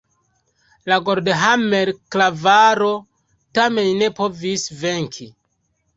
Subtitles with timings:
[0.91, 2.91] La Goldhammer-klavaro
[3.59, 5.33] tamen ne povis venki.